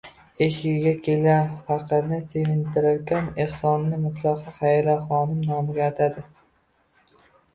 [0.43, 6.25] Eshigiga kelgan faqirni sevintirarkan, ehsonini mutlaqo Xayriyaxonim nomiga atadi.